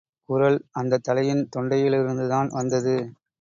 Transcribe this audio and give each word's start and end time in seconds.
குரல், 0.29 0.57
அந்தத் 0.71 1.03
தலையின் 1.03 1.43
தொண்டையிலிருந்துதான் 1.55 2.49
வந்தது. 2.49 2.95